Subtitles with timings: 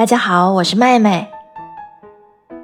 [0.00, 1.28] 大家好，我是麦麦。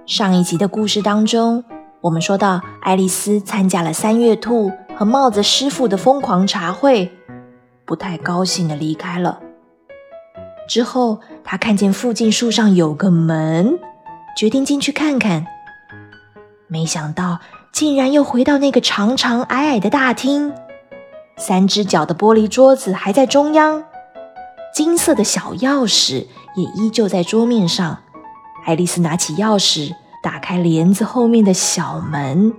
[0.06, 1.62] 上一集的故事当中，
[2.00, 7.12] 我们说到爱丽丝参加了三月兔和帽子师傅的疯狂茶会，
[7.84, 9.38] 不太高兴的离开了。
[10.66, 13.78] 之后，她看见附近树上有个门，
[14.34, 15.46] 决定进去看看。
[16.68, 17.40] 没想到，
[17.70, 20.54] 竟然又回到那个长长矮矮的大厅，
[21.36, 23.84] 三只脚的玻璃桌子还在中央，
[24.72, 26.28] 金色的小钥匙。
[26.56, 27.98] 也依旧在桌面上。
[28.64, 32.52] 爱丽丝拿起钥匙，打开帘子后面的小门，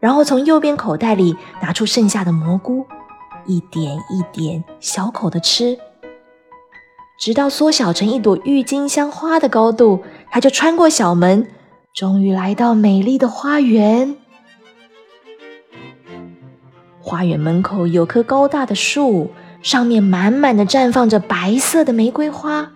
[0.00, 2.84] 然后从右边口袋里拿出剩下的蘑菇，
[3.46, 5.78] 一点一点小口的吃，
[7.20, 11.46] 直到缩小成一朵郁金香花的高度，她就穿过小门，
[11.94, 14.16] 终于来到美丽的花园。
[17.00, 19.30] 花园门口有棵高大的树，
[19.62, 22.72] 上面满满的绽放着白色的玫瑰花。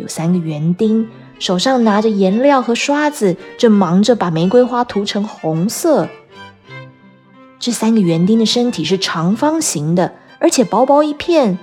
[0.00, 6.08] 有三个园丁，手上拿着颜料和刷子，正忙着把玫瑰花涂成红色。
[7.58, 11.58] 这三个园丁的身体是长方形的，而且薄薄一片，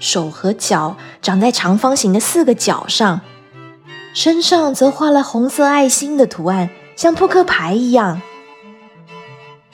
[0.00, 3.20] 手和脚长在长方形的四个角上，
[4.12, 8.20] 身上则画了红色爱心的图案，像扑克牌一样。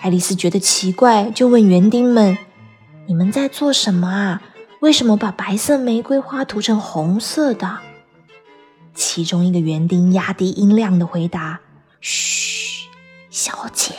[0.00, 2.36] 爱丽丝觉得奇怪，就问园丁们
[3.08, 4.42] ：“你们在做什么啊？
[4.80, 7.78] 为什么把白色玫瑰花涂成红色的？”
[8.94, 11.60] 其中一个园丁压低音量的回答
[12.00, 12.88] ：“嘘，
[13.28, 13.92] 小姐，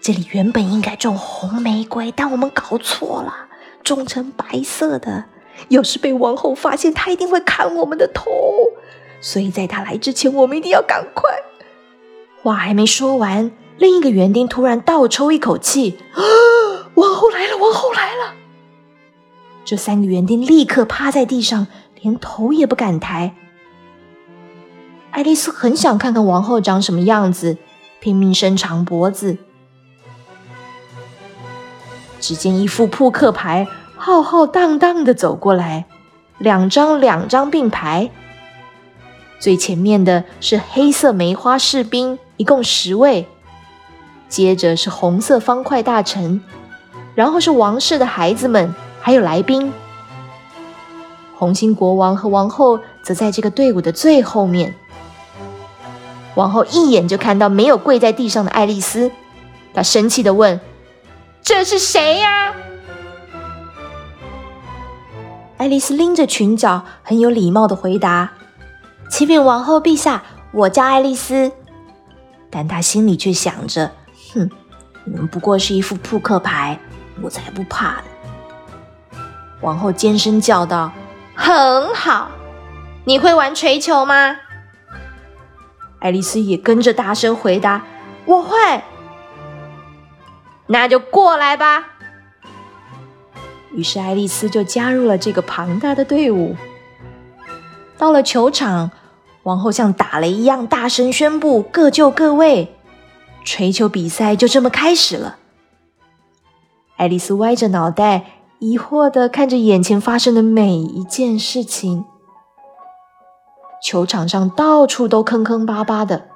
[0.00, 3.48] 这里原本应该种红玫瑰，但我们搞错了，
[3.84, 5.26] 种成白色的。
[5.68, 8.30] 要是被王后发现，她一定会砍我们的头。
[9.20, 11.30] 所以在她来之前，我们一定要赶快。”
[12.42, 16.22] 话还没说完，另一个园丁突然倒抽一口气：“啊，
[16.94, 17.58] 王后来了！
[17.58, 18.34] 王后来了！”
[19.62, 21.66] 这三个园丁立刻趴在地上，
[22.00, 23.34] 连头也不敢抬。
[25.10, 27.58] 爱丽丝很想看看王后长什么样子，
[28.00, 29.36] 拼命伸长脖子。
[32.20, 33.66] 只见一副扑克牌
[33.96, 35.86] 浩浩荡荡的走过来，
[36.38, 38.10] 两张两张并排。
[39.38, 43.24] 最前面的是黑色梅花士兵，一共十位；
[44.28, 46.42] 接着是红色方块大臣，
[47.14, 49.72] 然后是王室的孩子们，还有来宾。
[51.36, 54.74] 红心国王和王后则在这个队伍的最后面。
[56.40, 59.10] 王后一眼就看到没有跪在地上的爱丽丝，
[59.74, 60.58] 她生气的问
[61.44, 62.54] ：“这是谁呀？”
[65.58, 68.32] 爱丽丝拎着裙角，很有礼貌的回答
[69.10, 71.52] ：“启禀王后陛下，我叫爱丽丝。”
[72.48, 73.92] 但她心里却想着
[74.32, 74.48] ：“哼，
[75.04, 76.80] 你们不过是一副扑克牌，
[77.20, 79.18] 我才不怕呢。”
[79.60, 80.90] 王后尖声叫道
[81.36, 82.30] ：“很好，
[83.04, 84.38] 你会玩锤球吗？”
[86.00, 87.84] 爱丽丝也跟着大声回答
[88.26, 88.56] ：“我会。”
[90.66, 91.86] 那就过来吧。
[93.72, 96.56] 于是爱丽丝就加入了这个庞大的队伍。
[97.96, 98.90] 到了球场，
[99.42, 102.74] 王后像打雷一样大声宣布：“各就各位！”
[103.44, 105.36] 锤球比赛就这么开始了。
[106.96, 108.24] 爱丽丝歪着脑袋，
[108.58, 112.04] 疑惑的看着眼前发生的每一件事情。
[113.82, 116.26] 球场上到处都坑坑巴巴的，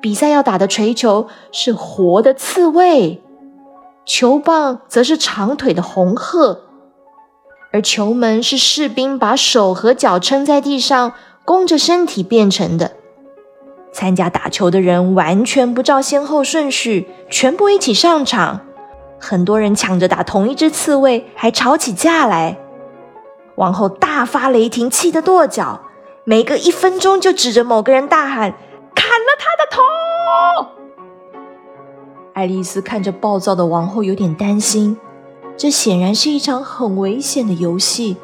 [0.00, 3.22] 比赛要打的锤球是活的刺猬，
[4.06, 6.62] 球棒则是长腿的红鹤，
[7.70, 11.12] 而球门是士兵把手和脚撑在地上，
[11.44, 12.92] 弓着身体变成的。
[13.92, 18.60] 参加打球的人完全不照先后顺序，全部一起上场，
[19.18, 22.56] 很多人抢着打同一只刺猬，还吵起架来。
[23.56, 25.82] 王后大发雷霆，气得跺脚。
[26.24, 28.52] 每隔一分钟就指着某个人大喊
[28.94, 29.82] ：“砍了他的头！”
[32.34, 34.98] 爱丽丝看着暴躁的王后，有点担心。
[35.56, 38.16] 这显然是一场很危险的游戏，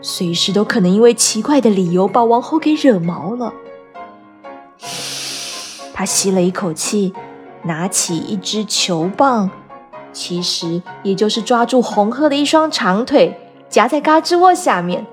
[0.00, 3.52] 随时都可能因为奇怪的理由把王后给惹毛了。
[5.94, 7.14] 她吸了一口气，
[7.62, 9.50] 拿起一支球棒，
[10.12, 15.06] 其实也就是抓住红鹤的一双长腿，夹在嘎吱窝下面，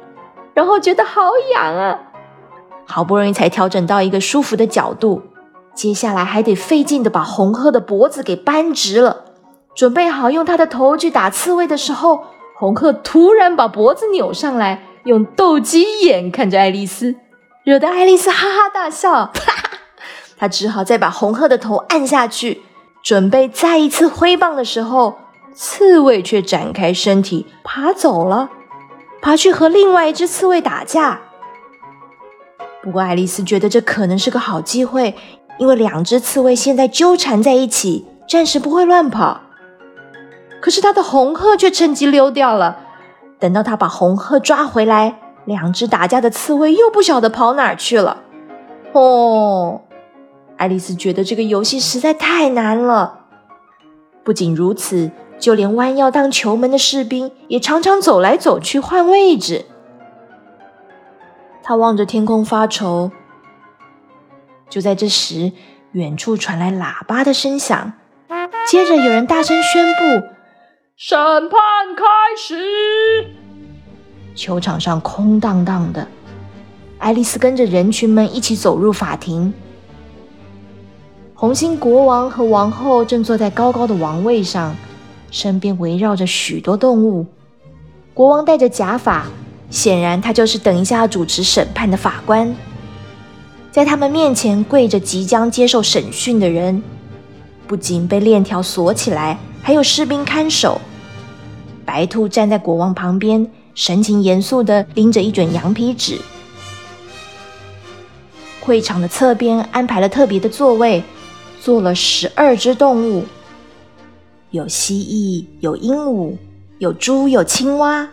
[0.53, 2.06] 然后觉得好痒啊！
[2.87, 5.21] 好不容易才调整到一个舒服的角度，
[5.75, 9.25] 接下来还得费劲的把红鹤的脖子给扳直了。
[9.75, 12.23] 准备好用它的头去打刺猬的时候，
[12.57, 17.15] 红鹤突然把脖子扭上来，用斗鸡眼看着爱丽丝，
[17.63, 19.31] 惹得爱丽丝哈哈大笑。
[20.39, 22.63] 她只好再把红鹤的头按下去，
[23.03, 25.17] 准备再一次挥棒的时候，
[25.53, 28.49] 刺猬却展开身体爬走了，
[29.21, 31.21] 爬去和另外一只刺猬打架。
[32.83, 35.15] 不过爱丽丝觉得这可能是个好机会，
[35.57, 39.41] 因为两只刺猬现在纠缠在一起，暂时不会乱跑。
[40.61, 42.77] 可是她的红鹤却趁机溜掉了。
[43.39, 48.23] 等到她把红鹤抓回来，两只打架的刺猬又不晓得跑哪儿去了。
[48.93, 49.81] 哦，
[50.55, 53.25] 爱丽丝觉得这个游戏实在太难了。
[54.23, 59.65] 不仅如此，就连弯腰当球门的士兵也常常走来走去换位置。
[61.67, 63.11] 他望着天空发愁。
[64.69, 65.51] 就在这时，
[65.91, 67.91] 远处传来喇叭的声响，
[68.65, 70.27] 接着有人大声宣布
[70.95, 71.17] ：“审
[71.49, 71.59] 判
[71.93, 72.05] 开
[72.37, 73.35] 始！”
[74.33, 76.07] 球场上空荡荡的，
[76.99, 79.53] 爱丽丝跟着人群们一起走入法庭。
[81.33, 84.73] 红心国王和王后正坐在高高的王位上，
[85.31, 87.25] 身边围绕着许多动物。
[88.13, 89.25] 国王戴着假发。
[89.69, 92.55] 显然，他就是等一下要主持审判的法官。
[93.71, 96.81] 在他们面前跪着即将接受审讯的人，
[97.67, 100.79] 不仅被链条锁起来，还有士兵看守。
[101.85, 106.17] 白兔站在国王旁边，神情严肃的拎着一卷羊皮纸。
[108.61, 111.03] 会场的侧边安排了特别的座位，
[111.61, 113.25] 坐了十二只动物，
[114.51, 116.35] 有蜥蜴，有鹦鹉，
[116.79, 118.09] 有猪，有青蛙。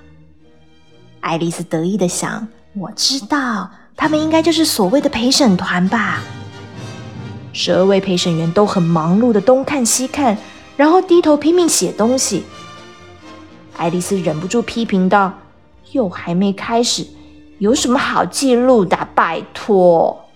[1.25, 6.21] 爱丽丝得意的想：“我知道，他们应该就是所谓的陪审团吧。”
[7.55, 10.37] 十二位陪审员都很忙碌的东看西看，
[10.77, 12.45] 然后低头拼命写东西。
[13.79, 15.33] 爱丽丝忍不住批评道
[15.93, 17.07] ：“又还没开始，
[17.59, 19.09] 有什么好记录的？
[19.15, 20.27] 拜托！”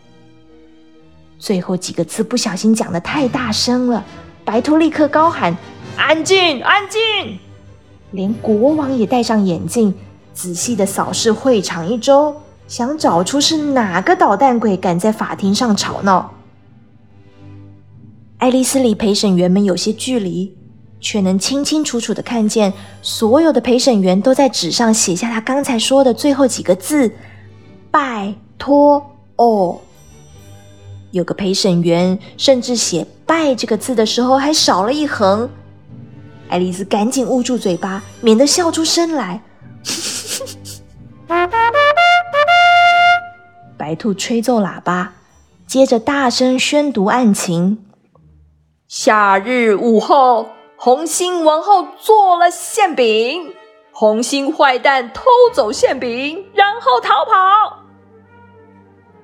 [1.39, 4.03] 最后几个字不小心讲的太大声了，
[4.43, 5.55] 白兔立刻高喊
[5.99, 7.39] ：“安静，安静！”
[8.13, 9.95] 连国王也戴上眼镜。
[10.39, 12.33] 仔细的扫视会场一周，
[12.69, 16.33] 想找出是哪个捣蛋鬼敢在法庭上吵闹。
[18.37, 20.57] 爱丽丝离陪审员们有些距离，
[21.01, 27.11] 却能清清楚楚的看见所有的陪审员都在纸上写下他刚才说的最后几个字
[27.91, 29.05] ：“拜托
[29.35, 29.81] 哦。”
[31.11, 35.51] 有个陪审员甚至写“拜”这个字的时候还少了一横。
[36.49, 39.43] 爱丽丝赶紧捂住嘴巴，免得笑出声来。
[43.77, 45.13] 白兔吹奏喇叭，
[45.67, 47.85] 接着大声宣读案情。
[48.87, 53.55] 夏日午后，红心王后做了馅饼，
[53.93, 55.23] 红心坏蛋偷
[55.53, 57.81] 走馅饼，然后逃跑。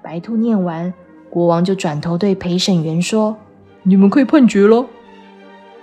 [0.02, 0.92] 白兔念完，
[1.30, 3.36] 国王就转头对陪审员说
[3.82, 4.84] ：“你们可以判决了。”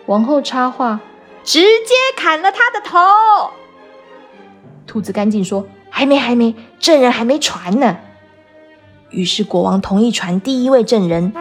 [0.06, 1.00] 王后插话
[1.44, 3.00] ：“直接砍了他的头。”
[4.86, 5.66] 兔子赶紧说
[6.02, 7.98] ：“还没，还没，证人还没传呢。”
[9.12, 11.32] 于是国王同意传第一位证人。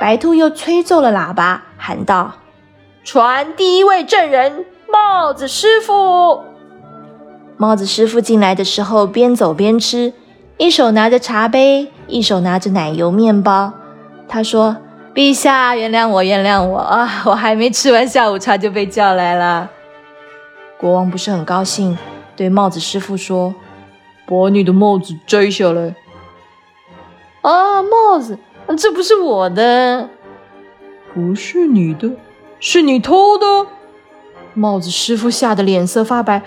[0.00, 2.32] 白兔又吹奏了喇叭，喊道
[3.04, 6.42] ：“传第一位证人，帽子师傅。”
[7.56, 10.12] 帽子师傅进来的时候，边走边吃，
[10.56, 13.72] 一手拿着茶杯，一手拿着奶油面包。
[14.26, 14.76] 他说
[15.14, 17.22] ：“陛下，原谅我，原谅我啊！
[17.26, 19.70] 我还没吃完下午茶就被叫来了。”
[20.76, 21.96] 国王不是很高兴，
[22.36, 23.54] 对帽子师傅说
[24.26, 25.94] ：“把你的帽子摘下来。”
[27.42, 28.38] 啊，帽子，
[28.78, 30.08] 这不是我的，
[31.12, 32.12] 不是你的，
[32.60, 33.66] 是你偷的。
[34.54, 36.42] 帽子师傅吓得脸色发白。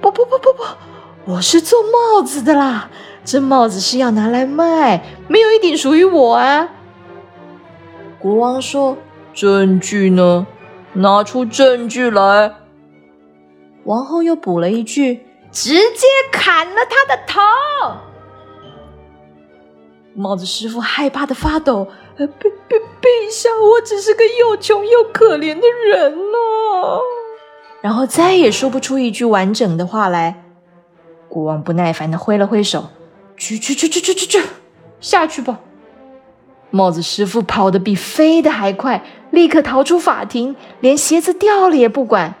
[0.00, 2.90] 不不不不不，我是做帽子的啦，
[3.24, 6.68] 这帽子是要拿来卖，没有一顶属于我啊。
[8.18, 8.96] 国王说
[9.34, 10.46] ：“证据呢？
[10.92, 12.54] 拿出证据来。”
[13.84, 17.40] 王后又补了一句：“直接砍了他的头。”
[20.14, 26.38] 帽子师傅害怕的发抖：“陛陛陛下，我只是个又穷又可怜的人呢。”
[27.82, 30.42] 然后再也说不出一句完整的话来。
[31.28, 32.88] 国王不耐烦的挥了挥手
[33.36, 34.42] ：“去去去去去去去，
[35.00, 35.60] 下去吧！”
[36.70, 42.34] 帽子师傅跑得比飞的还快，立刻逃出法庭，连鞋子掉了也不管。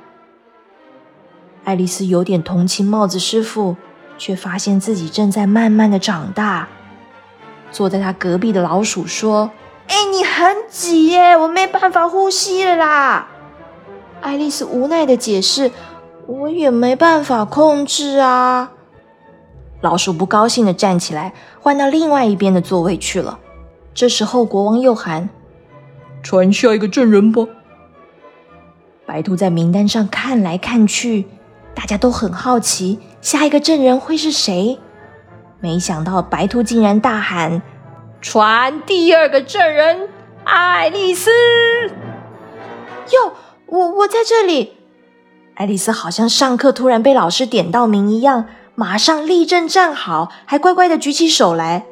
[1.64, 3.76] 爱丽丝有点同情帽子师傅，
[4.18, 6.68] 却发现自己正在慢慢的长大。
[7.70, 9.50] 坐在他隔壁的老鼠说
[9.88, 13.28] ：“哎，你很挤耶，我没办法呼吸了啦。”
[14.20, 15.70] 爱丽丝无奈的解释
[16.28, 18.70] ：“我也没办法控制啊。”
[19.80, 23.38] 老鼠不高兴的站起来，换到另外一边的座位去了。
[23.92, 25.30] 这时候，国王又喊
[26.22, 27.46] ：“传下一个证人吧。”
[29.06, 31.26] 白兔在名单上看来看去。
[31.84, 34.78] 大家都很好奇，下一个证人会是谁？
[35.60, 37.60] 没想到白兔竟然大喊
[38.22, 40.08] ：“传第二个证人，
[40.44, 41.30] 爱丽丝！”
[43.12, 43.34] 哟，
[43.66, 44.78] 我我在这里。
[45.56, 51.84] 爱丽丝好像上课突然被老师点到名一样，马上立正站好，还乖乖的举起手来。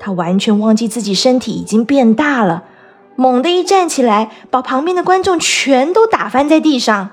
[0.00, 2.64] 她完全忘记自己身体已经变大了，
[3.14, 7.10] 猛地一站起来，把旁边的观众全都打翻在地上。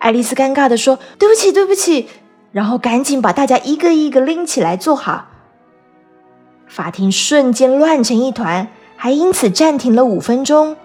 [0.00, 2.08] 爱丽丝尴尬的说：“对不起，对不起。”
[2.52, 5.28] 然后赶紧把大家一个一个拎起来坐好。
[6.66, 10.76] 法庭瞬间乱成一团，还因此暂停了五分钟。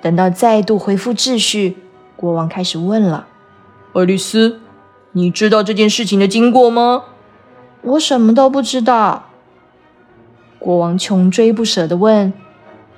[0.00, 1.76] 等到再度恢复秩序，
[2.16, 3.28] 国王开始问了
[3.94, 4.60] ：“爱丽丝，
[5.12, 7.04] 你知道这件事情的经过吗
[7.82, 9.30] ？”“我什么都不知道。”
[10.58, 12.32] 国王穷追不舍的问：“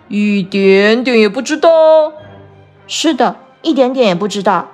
[0.09, 1.71] 一点点也不知道
[2.87, 4.69] ？”“是的，一点点也不知道。”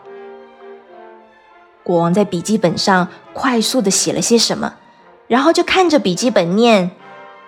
[1.91, 4.75] 国王在笔记本上快速的写了些什么，
[5.27, 6.93] 然后就看着笔记本念：“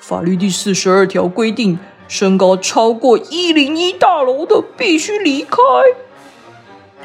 [0.02, 5.58] 法律第四十二条规定，身高超过一零一大楼的必须离开。”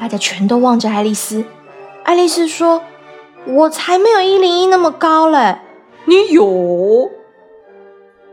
[0.00, 1.44] 大家全都望着爱丽丝。
[2.02, 2.82] 爱丽丝说
[3.46, 5.60] ：“我才没有一零一那么高嘞
[6.06, 7.08] ！”“你有。”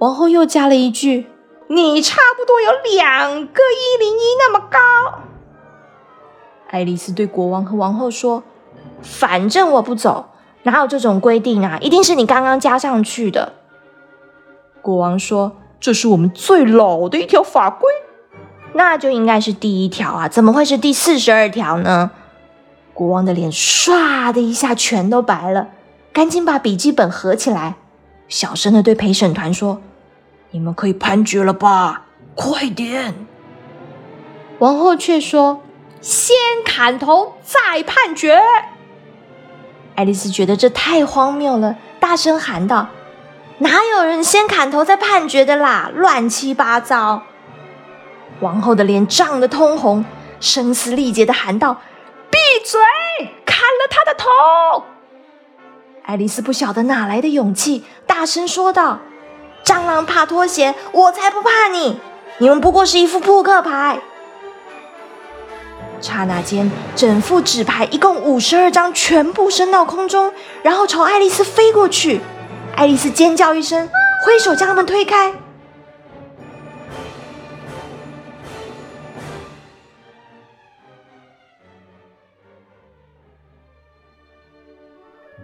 [0.01, 1.27] 王后又加了一句
[1.69, 4.79] ：“你差不多有两个一零一那么高。”
[6.71, 8.41] 爱丽丝对国王和王后说。
[9.05, 10.31] 反正我不走，
[10.63, 11.77] 哪有这种规定啊？
[11.79, 13.53] 一定是你刚刚加上去的。
[14.81, 17.89] 国王说：“这是我们最老的一条法规，
[18.73, 22.11] 那就应该是第一条啊，怎么会是第四十二条呢？”
[22.93, 25.69] 国王的脸唰的一下全都白了，
[26.11, 27.75] 赶紧把笔记本合起来，
[28.27, 29.81] 小声的对陪审团说
[30.51, 32.05] ：“你们可以判决了吧？
[32.35, 33.13] 快点！”
[34.59, 35.61] 王后却说
[35.99, 36.35] ：“先
[36.65, 38.39] 砍头，再判决。”
[39.95, 42.87] 爱丽丝觉得这太荒谬了，大声喊道
[43.59, 45.89] ：“哪有人先砍头再判决的啦？
[45.93, 47.23] 乱七八糟！”
[48.41, 50.03] 王后的脸涨得通红，
[50.41, 51.81] 声嘶力竭的喊道
[52.29, 52.81] ：“闭嘴！
[53.45, 54.83] 砍了他的头！”
[56.03, 58.99] 爱丽丝不晓得哪来的勇气，大声说道
[59.63, 61.99] ：“蟑螂怕拖鞋，我才不怕你！
[62.39, 63.99] 你们不过是一副扑克牌。”
[66.01, 70.31] 刹那间，整副纸牌一共五十二张全部升到空中，
[70.63, 72.21] 然后朝爱丽丝飞过去。
[72.75, 73.89] 爱丽丝尖叫一声，
[74.25, 75.33] 挥手将他们推开。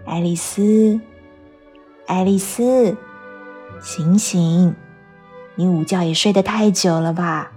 [0.05, 0.99] 爱丽丝，
[2.05, 2.97] 爱丽丝，
[3.81, 4.75] 醒醒！
[5.55, 7.51] 你午觉也睡得太久了吧？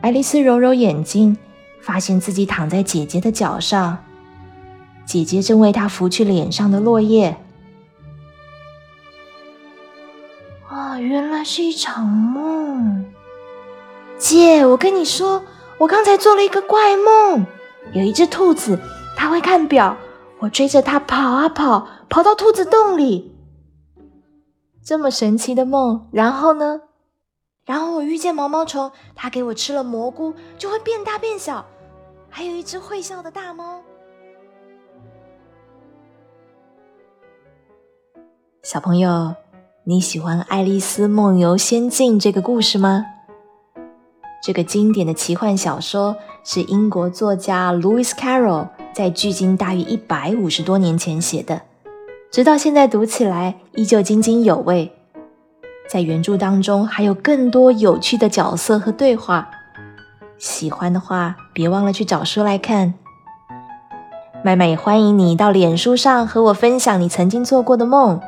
[0.00, 1.36] 爱丽丝揉揉眼睛，
[1.80, 3.98] 发现自己躺在姐姐的脚上，
[5.04, 7.36] 姐姐正为她拂去脸上的落叶。
[10.68, 13.04] 啊，原来是一场梦。
[14.18, 15.42] 姐，我跟你说，
[15.78, 17.44] 我刚才做了一个怪梦，
[17.92, 18.78] 有一只兔子，
[19.16, 19.96] 它会看表，
[20.38, 23.32] 我追着它跑啊跑，跑到兔子洞里。
[24.84, 26.80] 这么神奇的梦，然后呢？
[27.66, 31.66] 然后我遇见毛毛虫，它给我吃了蘑菇，就会变大变小。
[32.30, 33.82] 还有一只会笑的大猫。
[38.62, 39.34] 小朋友，
[39.82, 43.04] 你喜欢《爱丽丝梦游仙境》这个故事吗？
[44.40, 51.62] 这个经典的奇幻小说是英国作家 Lewis Carroll 在距今大约一百五十多年前写的，
[52.30, 54.95] 直到现在读起来依旧津津有味。
[55.88, 59.48] 在原著当中还有更多有趣的角色和对话，
[60.36, 62.94] 喜欢的话别忘了去找书来看。
[64.44, 68.20] 麦麦也欢迎你到脸书上和我分享你曾经做过的梦，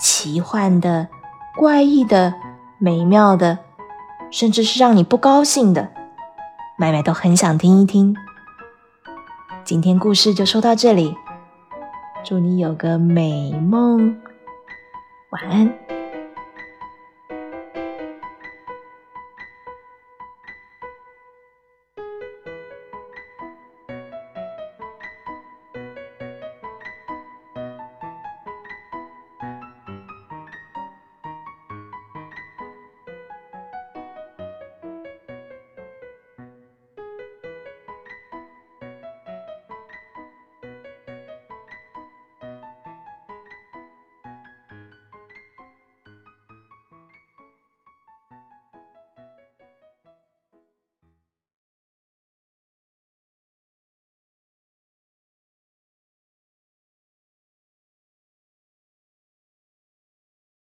[0.00, 1.08] 奇幻的、
[1.56, 2.34] 怪异的、
[2.78, 3.58] 美妙的，
[4.30, 5.88] 甚至是让你不高兴的，
[6.78, 8.16] 麦麦都很想听一听。
[9.64, 11.14] 今天故事就说到这里，
[12.24, 14.16] 祝你有个美梦，
[15.30, 15.95] 晚安。